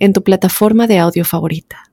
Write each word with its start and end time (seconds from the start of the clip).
en 0.00 0.12
tu 0.12 0.24
plataforma 0.24 0.88
de 0.88 0.98
audio 0.98 1.24
favorita. 1.24 1.90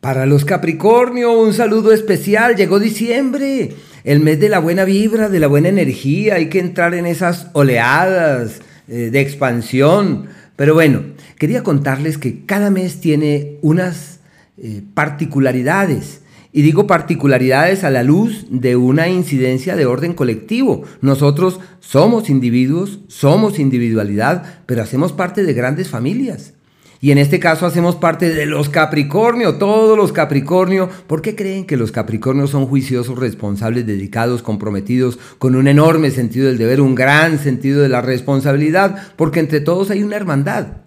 Para 0.00 0.26
los 0.26 0.44
Capricornio, 0.44 1.32
un 1.40 1.52
saludo 1.52 1.92
especial. 1.92 2.54
Llegó 2.54 2.78
diciembre, 2.78 3.72
el 4.04 4.20
mes 4.20 4.38
de 4.38 4.48
la 4.48 4.58
buena 4.60 4.84
vibra, 4.84 5.28
de 5.28 5.40
la 5.40 5.48
buena 5.48 5.68
energía. 5.68 6.36
Hay 6.36 6.48
que 6.48 6.60
entrar 6.60 6.94
en 6.94 7.06
esas 7.06 7.48
oleadas 7.52 8.60
eh, 8.86 9.10
de 9.10 9.20
expansión. 9.20 10.26
Pero 10.54 10.74
bueno, 10.74 11.02
quería 11.36 11.62
contarles 11.62 12.16
que 12.16 12.44
cada 12.44 12.70
mes 12.70 13.00
tiene 13.00 13.58
unas 13.62 14.20
eh, 14.56 14.82
particularidades. 14.94 16.20
Y 16.52 16.62
digo 16.62 16.86
particularidades 16.86 17.84
a 17.84 17.90
la 17.90 18.02
luz 18.02 18.46
de 18.50 18.76
una 18.76 19.08
incidencia 19.08 19.76
de 19.76 19.86
orden 19.86 20.14
colectivo. 20.14 20.84
Nosotros 21.00 21.60
somos 21.80 22.30
individuos, 22.30 23.00
somos 23.08 23.58
individualidad, 23.58 24.62
pero 24.66 24.82
hacemos 24.82 25.12
parte 25.12 25.42
de 25.42 25.52
grandes 25.52 25.88
familias. 25.88 26.54
Y 27.00 27.12
en 27.12 27.18
este 27.18 27.38
caso 27.38 27.64
hacemos 27.64 27.96
parte 27.96 28.34
de 28.34 28.46
los 28.46 28.68
Capricornio, 28.68 29.54
todos 29.54 29.96
los 29.96 30.12
Capricornio. 30.12 30.88
¿Por 31.06 31.22
qué 31.22 31.36
creen 31.36 31.64
que 31.64 31.76
los 31.76 31.92
Capricornios 31.92 32.50
son 32.50 32.66
juiciosos, 32.66 33.18
responsables, 33.18 33.86
dedicados, 33.86 34.42
comprometidos, 34.42 35.18
con 35.38 35.54
un 35.54 35.68
enorme 35.68 36.10
sentido 36.10 36.48
del 36.48 36.58
deber, 36.58 36.80
un 36.80 36.96
gran 36.96 37.38
sentido 37.38 37.82
de 37.82 37.88
la 37.88 38.00
responsabilidad? 38.00 39.12
Porque 39.16 39.40
entre 39.40 39.60
todos 39.60 39.90
hay 39.90 40.02
una 40.02 40.16
hermandad. 40.16 40.78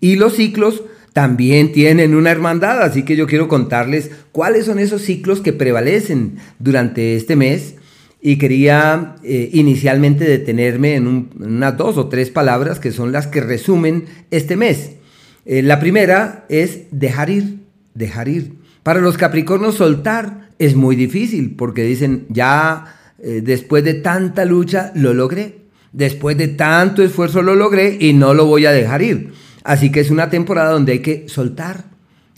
Y 0.00 0.16
los 0.16 0.34
ciclos 0.34 0.82
también 1.14 1.72
tienen 1.72 2.14
una 2.14 2.30
hermandad, 2.30 2.82
así 2.82 3.02
que 3.02 3.16
yo 3.16 3.26
quiero 3.26 3.48
contarles 3.48 4.10
cuáles 4.32 4.66
son 4.66 4.78
esos 4.78 5.02
ciclos 5.02 5.40
que 5.40 5.52
prevalecen 5.52 6.36
durante 6.58 7.16
este 7.16 7.36
mes 7.36 7.76
y 8.22 8.36
quería 8.36 9.16
eh, 9.22 9.50
inicialmente 9.52 10.24
detenerme 10.24 10.94
en, 10.96 11.30
unas 11.38 11.76
dos 11.76 11.96
o 11.96 12.08
tres 12.08 12.30
palabras 12.30 12.78
que 12.78 12.92
son 12.92 13.12
las 13.12 13.26
que 13.26 13.40
resumen 13.40 14.04
este 14.30 14.56
mes. 14.56 14.92
Eh, 15.46 15.62
la 15.62 15.80
primera 15.80 16.44
es 16.48 16.82
dejar 16.90 17.30
ir, 17.30 17.60
dejar 17.94 18.28
ir. 18.28 18.52
Para 18.82 19.00
los 19.00 19.16
Capricornios 19.16 19.76
soltar 19.76 20.50
es 20.58 20.74
muy 20.74 20.96
difícil 20.96 21.54
porque 21.56 21.82
dicen, 21.82 22.26
ya 22.28 22.96
eh, 23.18 23.40
después 23.42 23.84
de 23.84 23.94
tanta 23.94 24.44
lucha 24.44 24.92
lo 24.94 25.14
logré, 25.14 25.58
después 25.92 26.36
de 26.36 26.48
tanto 26.48 27.02
esfuerzo 27.02 27.42
lo 27.42 27.54
logré 27.54 27.96
y 27.98 28.12
no 28.12 28.34
lo 28.34 28.46
voy 28.46 28.66
a 28.66 28.72
dejar 28.72 29.02
ir. 29.02 29.32
Así 29.64 29.90
que 29.90 30.00
es 30.00 30.10
una 30.10 30.30
temporada 30.30 30.72
donde 30.72 30.92
hay 30.92 30.98
que 31.00 31.28
soltar, 31.28 31.84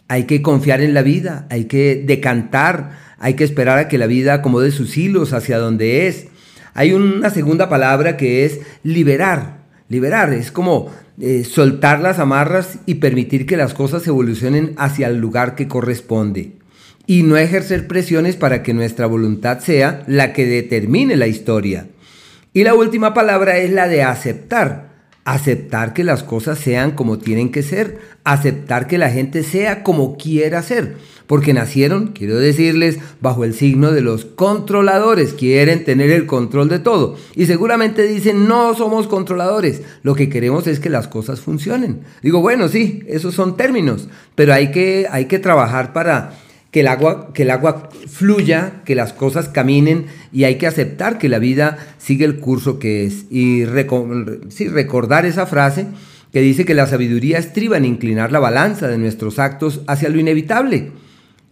hay 0.08 0.24
que 0.24 0.42
confiar 0.42 0.80
en 0.80 0.94
la 0.94 1.02
vida, 1.02 1.46
hay 1.50 1.64
que 1.64 2.02
decantar, 2.04 2.98
hay 3.18 3.34
que 3.34 3.44
esperar 3.44 3.78
a 3.78 3.88
que 3.88 3.98
la 3.98 4.06
vida 4.06 4.34
acomode 4.34 4.70
sus 4.70 4.96
hilos 4.96 5.32
hacia 5.32 5.58
donde 5.58 6.08
es. 6.08 6.26
Hay 6.74 6.92
una 6.92 7.30
segunda 7.30 7.68
palabra 7.68 8.16
que 8.16 8.44
es 8.44 8.60
liberar. 8.82 9.62
Liberar 9.88 10.32
es 10.32 10.50
como 10.50 10.90
eh, 11.20 11.44
soltar 11.44 12.00
las 12.00 12.18
amarras 12.18 12.78
y 12.86 12.96
permitir 12.96 13.46
que 13.46 13.56
las 13.56 13.74
cosas 13.74 14.06
evolucionen 14.06 14.74
hacia 14.76 15.08
el 15.08 15.18
lugar 15.18 15.54
que 15.54 15.68
corresponde. 15.68 16.56
Y 17.06 17.22
no 17.22 17.36
ejercer 17.36 17.86
presiones 17.86 18.36
para 18.36 18.62
que 18.62 18.74
nuestra 18.74 19.06
voluntad 19.06 19.58
sea 19.58 20.02
la 20.06 20.32
que 20.32 20.46
determine 20.46 21.16
la 21.16 21.26
historia. 21.26 21.86
Y 22.54 22.64
la 22.64 22.74
última 22.74 23.14
palabra 23.14 23.58
es 23.58 23.70
la 23.70 23.88
de 23.88 24.02
aceptar. 24.02 24.91
Aceptar 25.24 25.94
que 25.94 26.04
las 26.04 26.22
cosas 26.22 26.58
sean 26.58 26.92
como 26.92 27.18
tienen 27.18 27.50
que 27.50 27.62
ser. 27.62 27.98
Aceptar 28.24 28.86
que 28.86 28.98
la 28.98 29.10
gente 29.10 29.42
sea 29.42 29.82
como 29.82 30.16
quiera 30.16 30.62
ser 30.62 30.96
porque 31.32 31.54
nacieron, 31.54 32.08
quiero 32.08 32.36
decirles, 32.36 32.98
bajo 33.22 33.44
el 33.44 33.54
signo 33.54 33.92
de 33.92 34.02
los 34.02 34.26
controladores, 34.26 35.32
quieren 35.32 35.82
tener 35.82 36.10
el 36.10 36.26
control 36.26 36.68
de 36.68 36.78
todo. 36.78 37.16
Y 37.34 37.46
seguramente 37.46 38.06
dicen, 38.06 38.46
no 38.48 38.74
somos 38.74 39.06
controladores, 39.06 39.80
lo 40.02 40.14
que 40.14 40.28
queremos 40.28 40.66
es 40.66 40.78
que 40.78 40.90
las 40.90 41.08
cosas 41.08 41.40
funcionen. 41.40 42.00
Digo, 42.22 42.40
bueno, 42.40 42.68
sí, 42.68 43.02
esos 43.06 43.34
son 43.34 43.56
términos, 43.56 44.10
pero 44.34 44.52
hay 44.52 44.70
que, 44.72 45.06
hay 45.10 45.24
que 45.24 45.38
trabajar 45.38 45.94
para 45.94 46.34
que 46.72 46.80
el, 46.80 46.88
agua, 46.88 47.32
que 47.34 47.42
el 47.42 47.50
agua 47.50 47.90
fluya, 48.08 48.80
que 48.86 48.94
las 48.94 49.12
cosas 49.12 49.48
caminen 49.48 50.06
y 50.32 50.44
hay 50.44 50.56
que 50.56 50.66
aceptar 50.66 51.18
que 51.18 51.28
la 51.28 51.38
vida 51.38 51.76
sigue 51.98 52.24
el 52.24 52.40
curso 52.40 52.78
que 52.78 53.04
es. 53.04 53.26
Y 53.30 53.66
recordar 53.66 55.26
esa 55.26 55.44
frase 55.44 55.86
que 56.32 56.40
dice 56.40 56.64
que 56.64 56.74
la 56.74 56.86
sabiduría 56.86 57.38
estriba 57.38 57.76
en 57.76 57.84
inclinar 57.84 58.32
la 58.32 58.40
balanza 58.40 58.88
de 58.88 58.96
nuestros 58.96 59.38
actos 59.38 59.82
hacia 59.86 60.08
lo 60.08 60.18
inevitable. 60.18 60.92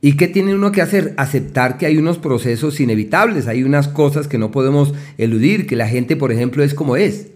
¿Y 0.01 0.17
qué 0.17 0.27
tiene 0.27 0.55
uno 0.55 0.73
que 0.73 0.81
hacer? 0.81 1.13
Aceptar 1.19 1.77
que 1.77 1.85
hay 1.85 1.99
unos 1.99 2.17
procesos 2.17 2.81
inevitables, 2.81 3.47
hay 3.47 3.63
unas 3.63 3.89
cosas 3.89 4.27
que 4.27 4.39
no 4.39 4.51
podemos 4.51 4.95
eludir, 5.19 5.67
que 5.67 5.77
la 5.77 5.87
gente, 5.87 6.17
por 6.17 6.33
ejemplo, 6.33 6.65
es 6.65 6.73
como 6.73 6.97
es. 6.97 7.27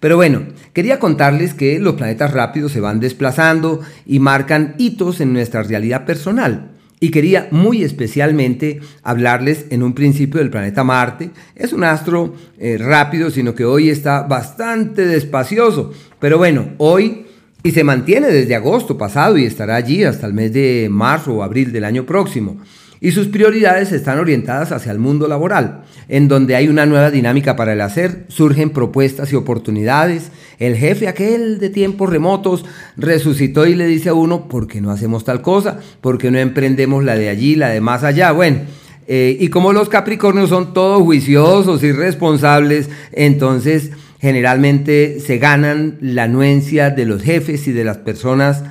Pero 0.00 0.16
bueno, 0.16 0.42
quería 0.72 0.98
contarles 0.98 1.54
que 1.54 1.78
los 1.78 1.94
planetas 1.94 2.32
rápidos 2.32 2.72
se 2.72 2.80
van 2.80 2.98
desplazando 2.98 3.80
y 4.06 4.18
marcan 4.18 4.74
hitos 4.78 5.20
en 5.20 5.32
nuestra 5.32 5.62
realidad 5.62 6.04
personal. 6.04 6.72
Y 7.00 7.10
quería 7.10 7.48
muy 7.50 7.84
especialmente 7.84 8.80
hablarles 9.02 9.66
en 9.70 9.82
un 9.82 9.94
principio 9.94 10.40
del 10.40 10.50
planeta 10.50 10.82
Marte. 10.84 11.30
Es 11.54 11.72
un 11.72 11.84
astro 11.84 12.34
eh, 12.58 12.76
rápido, 12.78 13.30
sino 13.30 13.54
que 13.54 13.64
hoy 13.64 13.90
está 13.90 14.22
bastante 14.22 15.06
despacioso. 15.06 15.92
Pero 16.18 16.38
bueno, 16.38 16.70
hoy 16.78 17.26
y 17.62 17.72
se 17.72 17.84
mantiene 17.84 18.28
desde 18.28 18.54
agosto 18.54 18.96
pasado 18.96 19.36
y 19.36 19.44
estará 19.44 19.76
allí 19.76 20.04
hasta 20.04 20.26
el 20.26 20.32
mes 20.32 20.52
de 20.52 20.88
marzo 20.90 21.34
o 21.34 21.42
abril 21.42 21.72
del 21.72 21.84
año 21.84 22.06
próximo. 22.06 22.58
Y 23.00 23.12
sus 23.12 23.28
prioridades 23.28 23.92
están 23.92 24.18
orientadas 24.18 24.72
hacia 24.72 24.90
el 24.90 24.98
mundo 24.98 25.28
laboral, 25.28 25.84
en 26.08 26.26
donde 26.26 26.56
hay 26.56 26.68
una 26.68 26.86
nueva 26.86 27.10
dinámica 27.10 27.54
para 27.54 27.72
el 27.72 27.80
hacer, 27.80 28.24
surgen 28.28 28.70
propuestas 28.70 29.32
y 29.32 29.36
oportunidades. 29.36 30.32
El 30.58 30.76
jefe 30.76 31.06
aquel 31.06 31.60
de 31.60 31.70
tiempos 31.70 32.10
remotos 32.10 32.64
resucitó 32.96 33.66
y 33.66 33.74
le 33.74 33.86
dice 33.86 34.08
a 34.08 34.14
uno, 34.14 34.48
¿por 34.48 34.66
qué 34.66 34.80
no 34.80 34.90
hacemos 34.90 35.24
tal 35.24 35.42
cosa? 35.42 35.78
¿Por 36.00 36.18
qué 36.18 36.30
no 36.30 36.38
emprendemos 36.38 37.04
la 37.04 37.14
de 37.14 37.28
allí, 37.28 37.54
la 37.54 37.68
de 37.68 37.80
más 37.80 38.02
allá? 38.02 38.32
Bueno, 38.32 38.62
eh, 39.06 39.36
y 39.38 39.48
como 39.48 39.72
los 39.72 39.88
Capricornios 39.88 40.50
son 40.50 40.74
todos 40.74 41.02
juiciosos 41.02 41.82
y 41.84 41.92
responsables, 41.92 42.90
entonces 43.12 43.92
generalmente 44.20 45.20
se 45.20 45.38
ganan 45.38 45.96
la 46.00 46.24
anuencia 46.24 46.90
de 46.90 47.06
los 47.06 47.22
jefes 47.22 47.68
y 47.68 47.72
de 47.72 47.84
las 47.84 47.98
personas 47.98 48.64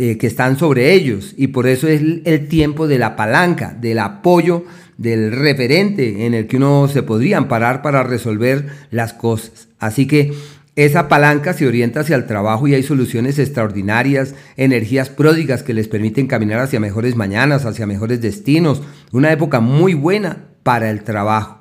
eh, 0.00 0.16
que 0.16 0.28
están 0.28 0.56
sobre 0.56 0.92
ellos. 0.92 1.34
Y 1.36 1.48
por 1.48 1.66
eso 1.66 1.88
es 1.88 2.00
el 2.24 2.46
tiempo 2.46 2.86
de 2.86 3.00
la 3.00 3.16
palanca, 3.16 3.76
del 3.80 3.98
apoyo, 3.98 4.64
del 4.96 5.32
referente 5.32 6.24
en 6.24 6.34
el 6.34 6.46
que 6.46 6.56
uno 6.56 6.86
se 6.86 7.02
podría 7.02 7.36
amparar 7.36 7.82
para 7.82 8.04
resolver 8.04 8.66
las 8.92 9.12
cosas. 9.12 9.66
Así 9.80 10.06
que 10.06 10.34
esa 10.76 11.08
palanca 11.08 11.52
se 11.52 11.66
orienta 11.66 11.98
hacia 11.98 12.14
el 12.14 12.26
trabajo 12.26 12.68
y 12.68 12.74
hay 12.74 12.84
soluciones 12.84 13.40
extraordinarias, 13.40 14.36
energías 14.56 15.10
pródigas 15.10 15.64
que 15.64 15.74
les 15.74 15.88
permiten 15.88 16.28
caminar 16.28 16.60
hacia 16.60 16.78
mejores 16.78 17.16
mañanas, 17.16 17.64
hacia 17.64 17.84
mejores 17.84 18.20
destinos. 18.20 18.82
Una 19.10 19.32
época 19.32 19.58
muy 19.58 19.94
buena 19.94 20.44
para 20.62 20.90
el 20.90 21.02
trabajo. 21.02 21.58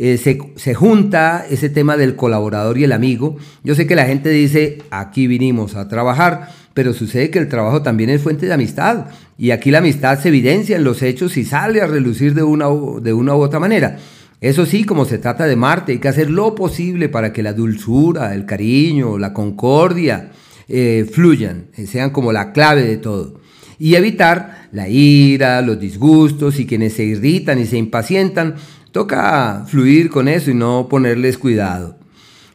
Eh, 0.00 0.16
se, 0.16 0.74
junta 0.74 1.44
ese 1.50 1.68
tema 1.68 1.96
del 1.96 2.14
colaborador 2.14 2.78
y 2.78 2.84
el 2.84 2.92
amigo. 2.92 3.36
Yo 3.64 3.74
sé 3.74 3.88
que 3.88 3.96
la 3.96 4.06
gente 4.06 4.30
dice, 4.30 4.78
aquí 4.92 5.26
vinimos 5.26 5.74
a 5.74 5.88
trabajar, 5.88 6.50
pero 6.78 6.94
sucede 6.94 7.28
que 7.28 7.40
el 7.40 7.48
trabajo 7.48 7.82
también 7.82 8.08
es 8.08 8.22
fuente 8.22 8.46
de 8.46 8.52
amistad. 8.52 9.06
Y 9.36 9.50
aquí 9.50 9.72
la 9.72 9.78
amistad 9.78 10.16
se 10.20 10.28
evidencia 10.28 10.76
en 10.76 10.84
los 10.84 11.02
hechos 11.02 11.36
y 11.36 11.44
sale 11.44 11.80
a 11.80 11.88
relucir 11.88 12.34
de 12.34 12.44
una, 12.44 12.66
de 13.00 13.12
una 13.12 13.34
u 13.34 13.40
otra 13.40 13.58
manera. 13.58 13.96
Eso 14.40 14.64
sí, 14.64 14.84
como 14.84 15.04
se 15.04 15.18
trata 15.18 15.46
de 15.46 15.56
Marte, 15.56 15.90
hay 15.90 15.98
que 15.98 16.06
hacer 16.06 16.30
lo 16.30 16.54
posible 16.54 17.08
para 17.08 17.32
que 17.32 17.42
la 17.42 17.52
dulzura, 17.52 18.32
el 18.32 18.46
cariño, 18.46 19.18
la 19.18 19.32
concordia 19.32 20.30
eh, 20.68 21.04
fluyan, 21.12 21.64
eh, 21.76 21.88
sean 21.88 22.10
como 22.10 22.30
la 22.30 22.52
clave 22.52 22.84
de 22.84 22.98
todo. 22.98 23.40
Y 23.80 23.96
evitar 23.96 24.68
la 24.70 24.88
ira, 24.88 25.60
los 25.62 25.80
disgustos 25.80 26.60
y 26.60 26.66
quienes 26.66 26.92
se 26.92 27.02
irritan 27.02 27.58
y 27.58 27.66
se 27.66 27.76
impacientan 27.76 28.54
Toca 28.92 29.64
fluir 29.66 30.10
con 30.10 30.28
eso 30.28 30.50
y 30.50 30.54
no 30.54 30.86
ponerles 30.88 31.38
cuidado. 31.38 31.97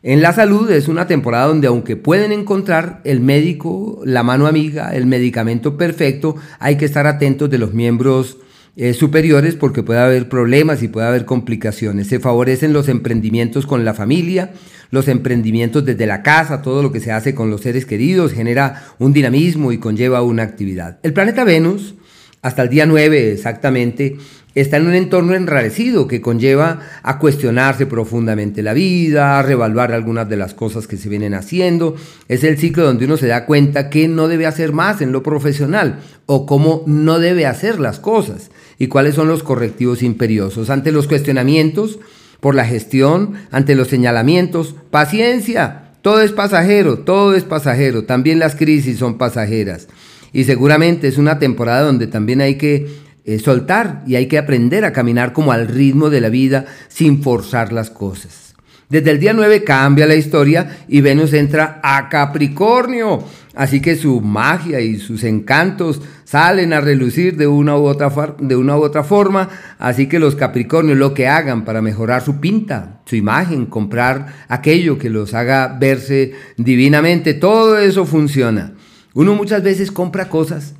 En 0.05 0.21
la 0.21 0.33
salud 0.33 0.69
es 0.69 0.89
una 0.89 1.07
temporada 1.07 1.47
donde 1.47 1.67
aunque 1.67 1.95
pueden 1.95 2.33
encontrar 2.33 2.99
el 3.05 3.21
médico, 3.21 4.01
la 4.03 4.21
mano 4.21 4.47
amiga, 4.47 4.93
el 4.93 5.05
medicamento 5.05 5.77
perfecto, 5.77 6.35
hay 6.59 6.75
que 6.75 6.83
estar 6.83 7.07
atentos 7.07 7.49
de 7.49 7.57
los 7.57 7.73
miembros 7.73 8.37
eh, 8.75 8.93
superiores 8.93 9.55
porque 9.55 9.81
puede 9.81 10.01
haber 10.01 10.27
problemas 10.27 10.83
y 10.83 10.89
puede 10.89 11.07
haber 11.07 11.23
complicaciones. 11.23 12.07
Se 12.07 12.19
favorecen 12.19 12.73
los 12.73 12.89
emprendimientos 12.89 13.65
con 13.65 13.85
la 13.85 13.93
familia, 13.93 14.51
los 14.91 15.07
emprendimientos 15.07 15.85
desde 15.85 16.05
la 16.05 16.21
casa, 16.21 16.61
todo 16.61 16.83
lo 16.83 16.91
que 16.91 16.99
se 16.99 17.13
hace 17.13 17.33
con 17.33 17.49
los 17.49 17.61
seres 17.61 17.85
queridos, 17.85 18.33
genera 18.33 18.83
un 18.99 19.13
dinamismo 19.13 19.71
y 19.71 19.77
conlleva 19.77 20.21
una 20.21 20.43
actividad. 20.43 20.99
El 21.03 21.13
planeta 21.13 21.45
Venus, 21.45 21.95
hasta 22.43 22.61
el 22.61 22.69
día 22.69 22.85
9 22.85 23.31
exactamente, 23.31 24.17
está 24.53 24.77
en 24.77 24.87
un 24.87 24.93
entorno 24.93 25.33
enrarecido 25.33 26.07
que 26.07 26.21
conlleva 26.21 26.81
a 27.01 27.17
cuestionarse 27.17 27.85
profundamente 27.85 28.61
la 28.61 28.73
vida, 28.73 29.39
a 29.39 29.41
revaluar 29.41 29.93
algunas 29.93 30.29
de 30.29 30.37
las 30.37 30.53
cosas 30.53 30.85
que 30.85 30.97
se 30.97 31.09
vienen 31.09 31.33
haciendo. 31.33 31.95
Es 32.27 32.43
el 32.43 32.57
ciclo 32.57 32.83
donde 32.83 33.05
uno 33.05 33.17
se 33.17 33.27
da 33.27 33.45
cuenta 33.45 33.89
que 33.89 34.07
no 34.07 34.27
debe 34.27 34.45
hacer 34.45 34.73
más 34.73 35.01
en 35.01 35.11
lo 35.11 35.23
profesional 35.23 36.01
o 36.25 36.45
cómo 36.45 36.83
no 36.85 37.17
debe 37.17 37.47
hacer 37.47 37.79
las 37.79 37.99
cosas 37.99 38.51
y 38.77 38.87
cuáles 38.87 39.15
son 39.15 39.29
los 39.29 39.41
correctivos 39.41 40.03
imperiosos. 40.03 40.69
Ante 40.69 40.91
los 40.91 41.07
cuestionamientos 41.07 41.99
por 42.41 42.55
la 42.55 42.65
gestión, 42.65 43.35
ante 43.51 43.73
los 43.73 43.87
señalamientos, 43.87 44.75
paciencia. 44.91 45.91
Todo 46.01 46.21
es 46.21 46.33
pasajero, 46.33 46.99
todo 46.99 47.35
es 47.35 47.45
pasajero. 47.45 48.03
También 48.03 48.37
las 48.37 48.57
crisis 48.57 48.99
son 48.99 49.17
pasajeras. 49.17 49.87
Y 50.33 50.43
seguramente 50.43 51.07
es 51.07 51.17
una 51.17 51.39
temporada 51.39 51.83
donde 51.83 52.07
también 52.07 52.41
hay 52.41 52.55
que 52.55 52.87
eh, 53.23 53.39
soltar 53.39 54.03
y 54.05 54.15
hay 54.15 54.25
que 54.25 54.37
aprender 54.37 54.83
a 54.83 54.91
caminar 54.91 55.31
como 55.31 55.53
al 55.53 55.67
ritmo 55.67 56.09
de 56.09 56.19
la 56.19 56.29
vida 56.29 56.65
sin 56.89 57.23
forzar 57.23 57.71
las 57.71 57.89
cosas. 57.89 58.43
Desde 58.89 59.11
el 59.11 59.19
día 59.19 59.33
9 59.33 59.63
cambia 59.63 60.05
la 60.05 60.15
historia 60.15 60.79
y 60.87 61.01
Venus 61.01 61.33
entra 61.33 61.79
a 61.81 62.09
Capricornio. 62.09 63.23
Así 63.55 63.81
que 63.81 63.95
su 63.95 64.19
magia 64.19 64.81
y 64.81 64.97
sus 64.97 65.23
encantos 65.23 66.01
salen 66.25 66.73
a 66.73 66.81
relucir 66.81 67.37
de 67.37 67.47
una, 67.47 67.77
u 67.77 67.85
otra, 67.85 68.11
de 68.39 68.55
una 68.55 68.77
u 68.77 68.81
otra 68.81 69.03
forma. 69.03 69.49
Así 69.79 70.07
que 70.07 70.19
los 70.19 70.35
Capricornios 70.35 70.97
lo 70.97 71.13
que 71.13 71.27
hagan 71.27 71.63
para 71.65 71.81
mejorar 71.81 72.23
su 72.23 72.39
pinta, 72.39 73.01
su 73.05 73.15
imagen, 73.15 73.67
comprar 73.67 74.27
aquello 74.47 74.97
que 74.97 75.09
los 75.09 75.33
haga 75.33 75.77
verse 75.79 76.33
divinamente, 76.57 77.33
todo 77.33 77.77
eso 77.77 78.05
funciona. 78.05 78.73
Uno 79.13 79.35
muchas 79.35 79.63
veces 79.63 79.91
compra 79.91 80.29
cosas 80.29 80.73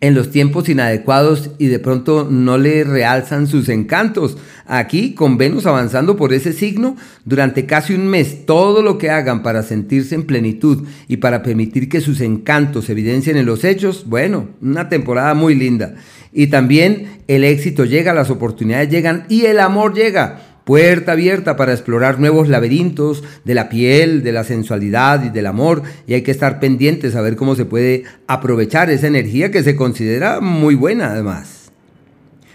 en 0.00 0.14
los 0.14 0.30
tiempos 0.30 0.68
inadecuados 0.68 1.50
y 1.58 1.66
de 1.66 1.78
pronto 1.78 2.28
no 2.30 2.58
le 2.58 2.84
realzan 2.84 3.46
sus 3.46 3.68
encantos. 3.68 4.36
Aquí, 4.66 5.14
con 5.14 5.38
Venus 5.38 5.64
avanzando 5.64 6.16
por 6.16 6.32
ese 6.32 6.52
signo, 6.52 6.96
durante 7.24 7.66
casi 7.66 7.94
un 7.94 8.06
mes, 8.06 8.44
todo 8.44 8.82
lo 8.82 8.98
que 8.98 9.10
hagan 9.10 9.42
para 9.42 9.62
sentirse 9.62 10.14
en 10.14 10.24
plenitud 10.24 10.86
y 11.08 11.16
para 11.16 11.42
permitir 11.42 11.88
que 11.88 12.00
sus 12.00 12.20
encantos 12.20 12.86
se 12.86 12.92
evidencien 12.92 13.36
en 13.36 13.46
los 13.46 13.64
hechos, 13.64 14.04
bueno, 14.06 14.48
una 14.60 14.88
temporada 14.88 15.34
muy 15.34 15.54
linda. 15.54 15.94
Y 16.32 16.48
también 16.48 17.20
el 17.28 17.44
éxito 17.44 17.84
llega, 17.86 18.12
las 18.12 18.28
oportunidades 18.28 18.90
llegan 18.90 19.24
y 19.30 19.46
el 19.46 19.58
amor 19.58 19.94
llega 19.94 20.45
puerta 20.66 21.12
abierta 21.12 21.54
para 21.54 21.72
explorar 21.72 22.18
nuevos 22.18 22.48
laberintos 22.48 23.22
de 23.44 23.54
la 23.54 23.68
piel, 23.68 24.24
de 24.24 24.32
la 24.32 24.42
sensualidad 24.42 25.22
y 25.22 25.28
del 25.28 25.46
amor, 25.46 25.84
y 26.08 26.14
hay 26.14 26.22
que 26.22 26.32
estar 26.32 26.58
pendientes 26.58 27.14
a 27.14 27.20
ver 27.20 27.36
cómo 27.36 27.54
se 27.54 27.66
puede 27.66 28.02
aprovechar 28.26 28.90
esa 28.90 29.06
energía 29.06 29.52
que 29.52 29.62
se 29.62 29.76
considera 29.76 30.40
muy 30.40 30.74
buena 30.74 31.12
además. 31.12 31.70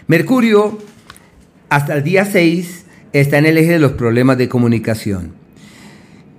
Mercurio, 0.08 0.76
hasta 1.70 1.94
el 1.94 2.04
día 2.04 2.26
6, 2.26 2.84
está 3.14 3.38
en 3.38 3.46
el 3.46 3.56
eje 3.56 3.72
de 3.72 3.78
los 3.78 3.92
problemas 3.92 4.36
de 4.36 4.50
comunicación. 4.50 5.32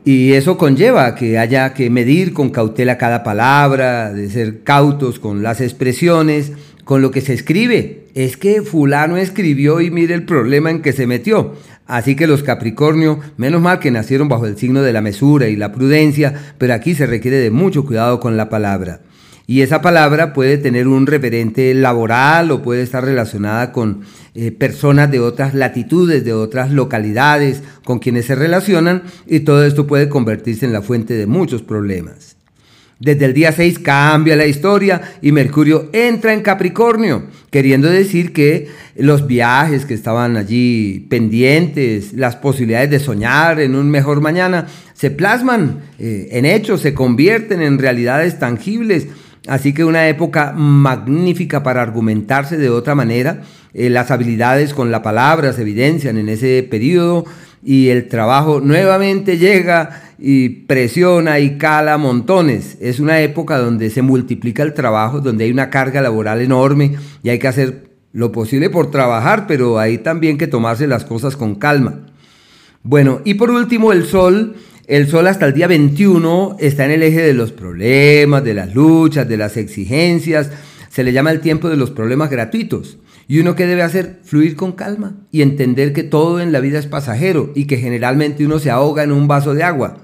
Y 0.05 0.33
eso 0.33 0.59
conlleva 0.59 1.15
que 1.15 1.39
haya 1.39 1.73
que 1.73 1.89
medir 1.89 2.33
con 2.33 2.51
cautela 2.51 2.99
cada 2.99 3.23
palabra, 3.23 4.13
de 4.13 4.29
ser 4.29 4.61
cautos 4.61 5.17
con 5.17 5.41
las 5.41 5.59
expresiones, 5.59 6.51
con 6.83 7.01
lo 7.01 7.11
que 7.11 7.21
se 7.21 7.33
escribe. 7.33 8.07
Es 8.13 8.37
que 8.37 8.61
fulano 8.61 9.17
escribió 9.17 9.81
y 9.81 9.91
mire 9.91 10.13
el 10.13 10.23
problema 10.23 10.69
en 10.71 10.81
que 10.81 10.93
se 10.93 11.07
metió. 11.07 11.53
Así 11.85 12.15
que 12.15 12.27
los 12.27 12.43
Capricornio, 12.43 13.19
menos 13.37 13.61
mal 13.61 13.79
que 13.79 13.91
nacieron 13.91 14.29
bajo 14.29 14.45
el 14.45 14.57
signo 14.57 14.81
de 14.81 14.93
la 14.93 15.01
mesura 15.01 15.47
y 15.47 15.55
la 15.55 15.71
prudencia, 15.71 16.33
pero 16.57 16.73
aquí 16.73 16.95
se 16.95 17.05
requiere 17.05 17.37
de 17.37 17.51
mucho 17.51 17.85
cuidado 17.85 18.19
con 18.19 18.37
la 18.37 18.49
palabra. 18.49 19.01
Y 19.45 19.61
esa 19.61 19.81
palabra 19.81 20.33
puede 20.33 20.57
tener 20.57 20.87
un 20.87 21.05
referente 21.05 21.73
laboral 21.73 22.49
o 22.51 22.61
puede 22.61 22.81
estar 22.81 23.03
relacionada 23.03 23.73
con 23.73 24.01
eh, 24.35 24.51
personas 24.51 25.11
de 25.11 25.19
otras 25.19 25.53
latitudes, 25.53 26.23
de 26.23 26.31
otras 26.31 26.71
localidades 26.71 27.61
con 27.83 27.99
quienes 27.99 28.25
se 28.25 28.35
relacionan 28.35 29.03
y 29.27 29.41
todo 29.41 29.65
esto 29.65 29.85
puede 29.85 30.07
convertirse 30.07 30.65
en 30.65 30.71
la 30.71 30.81
fuente 30.81 31.15
de 31.15 31.27
muchos 31.27 31.61
problemas. 31.61 32.37
Desde 33.03 33.25
el 33.25 33.33
día 33.33 33.51
6 33.51 33.79
cambia 33.79 34.37
la 34.37 34.45
historia 34.45 35.01
y 35.21 35.33
Mercurio 35.33 35.89
entra 35.91 36.31
en 36.31 36.39
Capricornio, 36.39 37.23
queriendo 37.51 37.89
decir 37.89 38.31
que 38.31 38.69
los 38.95 39.27
viajes 39.27 39.83
que 39.83 39.93
estaban 39.93 40.37
allí 40.37 41.05
pendientes, 41.09 42.13
las 42.13 42.37
posibilidades 42.37 42.89
de 42.91 43.01
soñar 43.01 43.59
en 43.59 43.75
un 43.75 43.91
mejor 43.91 44.21
mañana, 44.21 44.67
se 44.93 45.11
plasman 45.11 45.81
eh, 45.99 46.29
en 46.31 46.45
hechos, 46.45 46.79
se 46.79 46.93
convierten 46.93 47.61
en 47.61 47.77
realidades 47.77 48.39
tangibles. 48.39 49.07
Así 49.47 49.73
que 49.73 49.83
una 49.83 50.07
época 50.07 50.53
magnífica 50.53 51.61
para 51.61 51.81
argumentarse 51.81 52.55
de 52.55 52.69
otra 52.69 52.95
manera. 52.95 53.41
Eh, 53.73 53.89
las 53.89 54.11
habilidades 54.11 54.73
con 54.73 54.91
la 54.91 55.01
palabra 55.01 55.51
se 55.51 55.63
evidencian 55.63 56.17
en 56.17 56.29
ese 56.29 56.65
periodo 56.71 57.25
y 57.65 57.89
el 57.89 58.07
trabajo 58.07 58.61
nuevamente 58.61 59.37
llega 59.37 60.12
y 60.25 60.47
presiona 60.47 61.39
y 61.39 61.57
cala 61.57 61.97
montones. 61.97 62.77
Es 62.79 63.01
una 63.01 63.19
época 63.19 63.57
donde 63.57 63.89
se 63.89 64.01
multiplica 64.01 64.63
el 64.63 64.73
trabajo, 64.73 65.19
donde 65.19 65.43
hay 65.43 65.51
una 65.51 65.69
carga 65.69 66.01
laboral 66.01 66.39
enorme 66.39 66.95
y 67.23 67.27
hay 67.27 67.39
que 67.39 67.49
hacer 67.49 67.89
lo 68.13 68.31
posible 68.31 68.69
por 68.69 68.89
trabajar, 68.89 69.47
pero 69.47 69.79
hay 69.79 69.97
también 69.97 70.37
que 70.37 70.47
tomarse 70.47 70.87
las 70.87 71.03
cosas 71.03 71.35
con 71.35 71.55
calma. 71.55 72.05
Bueno, 72.83 73.19
y 73.25 73.33
por 73.33 73.51
último 73.51 73.91
el 73.91 74.05
sol. 74.05 74.55
El 74.87 75.07
sol 75.07 75.27
hasta 75.27 75.45
el 75.45 75.53
día 75.53 75.67
21 75.67 76.57
está 76.59 76.85
en 76.85 76.91
el 76.91 77.03
eje 77.03 77.21
de 77.21 77.33
los 77.33 77.51
problemas, 77.51 78.45
de 78.45 78.53
las 78.53 78.73
luchas, 78.73 79.27
de 79.27 79.37
las 79.37 79.57
exigencias. 79.57 80.51
Se 80.89 81.03
le 81.03 81.11
llama 81.11 81.31
el 81.31 81.41
tiempo 81.41 81.69
de 81.69 81.77
los 81.77 81.91
problemas 81.91 82.29
gratuitos. 82.29 82.97
Y 83.27 83.39
uno 83.39 83.55
que 83.55 83.65
debe 83.65 83.81
hacer, 83.81 84.19
fluir 84.23 84.55
con 84.55 84.71
calma 84.73 85.15
y 85.31 85.41
entender 85.41 85.91
que 85.91 86.03
todo 86.03 86.39
en 86.39 86.53
la 86.53 86.59
vida 86.61 86.79
es 86.79 86.87
pasajero 86.87 87.51
y 87.55 87.65
que 87.65 87.77
generalmente 87.77 88.45
uno 88.45 88.59
se 88.59 88.71
ahoga 88.71 89.03
en 89.03 89.11
un 89.11 89.27
vaso 89.27 89.53
de 89.53 89.63
agua. 89.63 90.02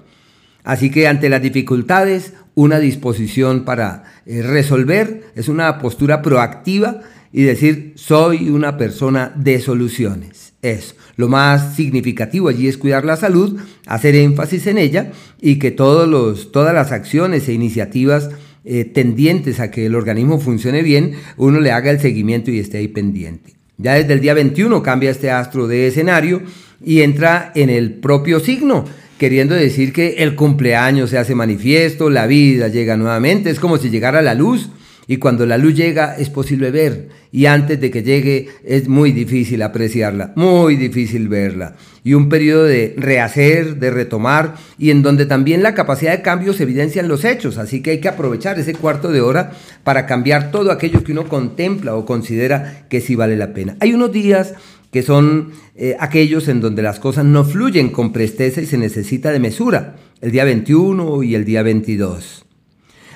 Así 0.69 0.91
que 0.91 1.07
ante 1.07 1.29
las 1.29 1.41
dificultades, 1.41 2.33
una 2.53 2.77
disposición 2.77 3.65
para 3.65 4.03
eh, 4.27 4.43
resolver 4.43 5.23
es 5.33 5.47
una 5.47 5.79
postura 5.79 6.21
proactiva 6.21 7.01
y 7.33 7.41
decir, 7.41 7.93
soy 7.95 8.51
una 8.51 8.77
persona 8.77 9.33
de 9.35 9.61
soluciones. 9.61 10.53
Eso. 10.61 10.93
Lo 11.15 11.27
más 11.27 11.75
significativo 11.75 12.49
allí 12.49 12.67
es 12.67 12.77
cuidar 12.77 13.03
la 13.03 13.17
salud, 13.17 13.59
hacer 13.87 14.13
énfasis 14.13 14.67
en 14.67 14.77
ella 14.77 15.11
y 15.41 15.57
que 15.57 15.71
todos 15.71 16.07
los, 16.07 16.51
todas 16.51 16.75
las 16.75 16.91
acciones 16.91 17.49
e 17.49 17.53
iniciativas 17.53 18.29
eh, 18.63 18.85
tendientes 18.85 19.59
a 19.59 19.71
que 19.71 19.87
el 19.87 19.95
organismo 19.95 20.39
funcione 20.39 20.83
bien, 20.83 21.13
uno 21.37 21.61
le 21.61 21.71
haga 21.71 21.89
el 21.89 21.99
seguimiento 21.99 22.51
y 22.51 22.59
esté 22.59 22.77
ahí 22.77 22.89
pendiente. 22.89 23.55
Ya 23.79 23.95
desde 23.95 24.13
el 24.13 24.21
día 24.21 24.35
21 24.35 24.83
cambia 24.83 25.09
este 25.09 25.31
astro 25.31 25.67
de 25.67 25.87
escenario 25.87 26.43
y 26.85 27.01
entra 27.01 27.51
en 27.55 27.71
el 27.71 27.95
propio 27.95 28.39
signo, 28.39 28.85
queriendo 29.19 29.53
decir 29.53 29.93
que 29.93 30.15
el 30.23 30.35
cumpleaños 30.35 31.11
se 31.11 31.19
hace 31.19 31.35
manifiesto, 31.35 32.09
la 32.09 32.25
vida 32.25 32.69
llega 32.69 32.97
nuevamente, 32.97 33.51
es 33.51 33.59
como 33.59 33.77
si 33.77 33.89
llegara 33.89 34.23
la 34.23 34.33
luz 34.33 34.69
y 35.07 35.17
cuando 35.17 35.45
la 35.45 35.57
luz 35.57 35.75
llega 35.75 36.15
es 36.17 36.29
posible 36.29 36.71
ver 36.71 37.09
y 37.31 37.45
antes 37.45 37.81
de 37.81 37.91
que 37.91 38.01
llegue 38.01 38.47
es 38.63 38.87
muy 38.87 39.11
difícil 39.11 39.61
apreciarla, 39.61 40.31
muy 40.35 40.77
difícil 40.77 41.27
verla. 41.27 41.75
Y 42.03 42.13
un 42.13 42.29
periodo 42.29 42.63
de 42.63 42.95
rehacer, 42.97 43.75
de 43.75 43.91
retomar 43.91 44.55
y 44.77 44.89
en 44.89 45.01
donde 45.01 45.25
también 45.25 45.63
la 45.63 45.73
capacidad 45.73 46.13
de 46.13 46.21
cambio 46.21 46.53
se 46.53 46.63
evidencia 46.63 47.01
en 47.01 47.09
los 47.09 47.25
hechos, 47.25 47.57
así 47.57 47.81
que 47.81 47.91
hay 47.91 47.99
que 47.99 48.07
aprovechar 48.07 48.57
ese 48.57 48.73
cuarto 48.73 49.11
de 49.11 49.19
hora 49.19 49.51
para 49.83 50.05
cambiar 50.05 50.49
todo 50.51 50.71
aquello 50.71 51.03
que 51.03 51.11
uno 51.11 51.27
contempla 51.27 51.95
o 51.95 52.05
considera 52.05 52.85
que 52.89 53.01
sí 53.01 53.15
vale 53.15 53.35
la 53.35 53.53
pena. 53.53 53.75
Hay 53.81 53.93
unos 53.93 54.13
días 54.13 54.53
que 54.91 55.03
son 55.03 55.51
eh, 55.75 55.95
aquellos 55.99 56.47
en 56.47 56.61
donde 56.61 56.81
las 56.81 56.99
cosas 56.99 57.25
no 57.25 57.43
fluyen 57.43 57.89
con 57.89 58.11
presteza 58.11 58.61
y 58.61 58.65
se 58.65 58.77
necesita 58.77 59.31
de 59.31 59.39
mesura, 59.39 59.95
el 60.21 60.31
día 60.31 60.43
21 60.43 61.23
y 61.23 61.35
el 61.35 61.45
día 61.45 61.63
22. 61.63 62.45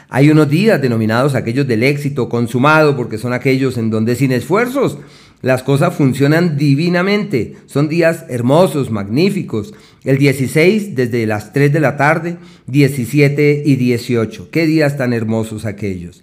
Hay 0.09 0.29
unos 0.29 0.47
días 0.47 0.79
denominados 0.79 1.33
aquellos 1.33 1.67
del 1.67 1.81
éxito 1.81 2.29
consumado, 2.29 2.95
porque 2.95 3.17
son 3.17 3.33
aquellos 3.33 3.77
en 3.79 3.89
donde 3.89 4.15
sin 4.15 4.31
esfuerzos 4.31 4.99
las 5.41 5.63
cosas 5.63 5.95
funcionan 5.95 6.55
divinamente. 6.55 7.55
Son 7.65 7.89
días 7.89 8.25
hermosos, 8.29 8.91
magníficos. 8.91 9.73
El 10.03 10.19
16 10.19 10.95
desde 10.95 11.25
las 11.25 11.51
3 11.51 11.73
de 11.73 11.79
la 11.79 11.97
tarde, 11.97 12.37
17 12.67 13.63
y 13.65 13.75
18. 13.75 14.49
Qué 14.51 14.67
días 14.67 14.97
tan 14.97 15.13
hermosos 15.13 15.65
aquellos. 15.65 16.21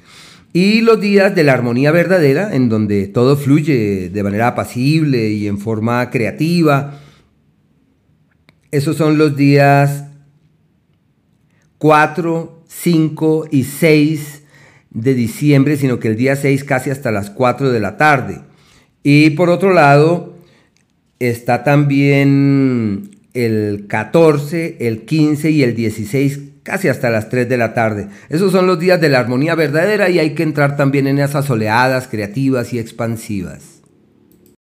Y 0.52 0.80
los 0.80 1.00
días 1.00 1.34
de 1.34 1.44
la 1.44 1.52
armonía 1.52 1.92
verdadera, 1.92 2.54
en 2.54 2.68
donde 2.68 3.06
todo 3.06 3.36
fluye 3.36 4.08
de 4.08 4.22
manera 4.22 4.48
apacible 4.48 5.30
y 5.30 5.46
en 5.46 5.58
forma 5.58 6.10
creativa. 6.10 7.00
Esos 8.72 8.96
son 8.96 9.16
los 9.16 9.36
días 9.36 10.06
4, 11.78 12.64
5 12.66 13.48
y 13.50 13.64
6 13.64 14.42
de 14.90 15.14
diciembre, 15.14 15.76
sino 15.76 16.00
que 16.00 16.08
el 16.08 16.16
día 16.16 16.34
6 16.34 16.64
casi 16.64 16.90
hasta 16.90 17.12
las 17.12 17.30
4 17.30 17.70
de 17.70 17.80
la 17.80 17.96
tarde. 17.96 18.40
Y 19.02 19.30
por 19.30 19.50
otro 19.50 19.72
lado, 19.72 20.36
está 21.20 21.62
también 21.62 23.10
el 23.34 23.86
14, 23.88 24.78
el 24.80 25.04
15 25.04 25.50
y 25.50 25.62
el 25.62 25.74
16, 25.74 26.40
casi 26.62 26.88
hasta 26.88 27.10
las 27.10 27.28
3 27.28 27.48
de 27.48 27.56
la 27.56 27.74
tarde. 27.74 28.08
Esos 28.28 28.52
son 28.52 28.66
los 28.66 28.78
días 28.78 29.00
de 29.00 29.08
la 29.08 29.20
armonía 29.20 29.54
verdadera 29.54 30.10
y 30.10 30.18
hay 30.18 30.34
que 30.34 30.42
entrar 30.42 30.76
también 30.76 31.06
en 31.06 31.18
esas 31.18 31.48
oleadas 31.50 32.08
creativas 32.08 32.72
y 32.72 32.78
expansivas. 32.78 33.82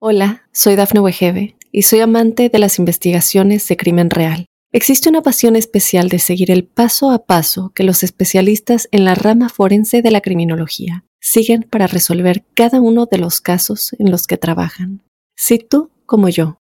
Hola, 0.00 0.42
soy 0.52 0.76
Dafne 0.76 1.00
Wegebe 1.00 1.56
y 1.72 1.82
soy 1.82 2.00
amante 2.00 2.48
de 2.48 2.58
las 2.58 2.78
investigaciones 2.78 3.66
de 3.68 3.76
crimen 3.76 4.10
real. 4.10 4.46
Existe 4.70 5.08
una 5.08 5.22
pasión 5.22 5.56
especial 5.56 6.08
de 6.08 6.18
seguir 6.18 6.50
el 6.50 6.64
paso 6.64 7.10
a 7.10 7.24
paso 7.24 7.72
que 7.74 7.84
los 7.84 8.02
especialistas 8.02 8.88
en 8.92 9.04
la 9.04 9.14
rama 9.14 9.48
forense 9.48 10.02
de 10.02 10.10
la 10.10 10.20
criminología 10.20 11.04
siguen 11.20 11.66
para 11.68 11.86
resolver 11.86 12.44
cada 12.54 12.80
uno 12.80 13.06
de 13.06 13.18
los 13.18 13.40
casos 13.40 13.94
en 13.98 14.10
los 14.10 14.26
que 14.26 14.36
trabajan. 14.36 15.02
Si 15.36 15.58
tú, 15.58 15.90
como 16.04 16.28
yo, 16.28 16.60